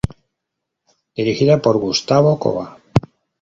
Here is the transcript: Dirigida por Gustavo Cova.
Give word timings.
Dirigida 1.17 1.55
por 1.63 1.75
Gustavo 1.85 2.29
Cova. 2.43 2.65